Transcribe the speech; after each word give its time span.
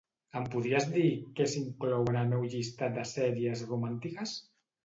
Em 0.39 0.45
podries 0.53 0.87
dir 0.95 1.09
què 1.41 1.47
s'inclou 1.51 2.09
en 2.13 2.19
el 2.23 2.33
meu 2.33 2.47
llistat 2.55 2.99
de 2.99 3.07
sèries 3.13 3.63
romàntiques? 3.75 4.35